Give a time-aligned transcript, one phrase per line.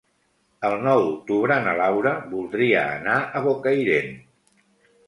[0.69, 4.15] El nou d'octubre na Laura voldria anar a Bocairent.